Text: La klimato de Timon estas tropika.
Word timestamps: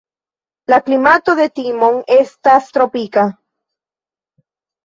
La 0.71 0.77
klimato 0.87 1.35
de 1.39 1.45
Timon 1.59 1.99
estas 2.17 2.73
tropika. 2.79 3.27